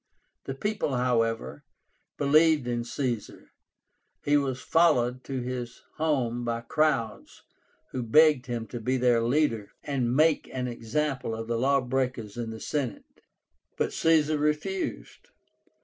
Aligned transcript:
The 0.45 0.55
people, 0.55 0.95
however, 0.95 1.63
believed 2.17 2.67
in 2.67 2.83
Caesar. 2.83 3.51
He 4.23 4.35
was 4.35 4.59
followed 4.59 5.23
to 5.25 5.41
his 5.41 5.83
home 5.97 6.43
by 6.43 6.61
crowds, 6.61 7.43
who 7.91 8.01
begged 8.01 8.47
him 8.47 8.65
to 8.69 8.79
be 8.79 8.97
their 8.97 9.21
leader, 9.21 9.73
and 9.83 10.15
make 10.15 10.49
an 10.51 10.67
example 10.67 11.35
of 11.35 11.45
the 11.45 11.59
law 11.59 11.81
breakers 11.81 12.35
in 12.35 12.49
the 12.49 12.59
Senate. 12.59 13.21
But 13.77 13.93
Caesar 13.93 14.39
refused. 14.39 15.29